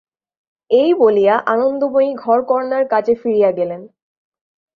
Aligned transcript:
এই 0.71 0.89
বলিয়া 0.93 1.35
আনন্দময়ী 1.45 2.09
ঘরকরনার 2.15 2.83
কাজে 2.87 3.13
ফিরিয়া 3.15 3.51
গেলেন। 3.51 3.81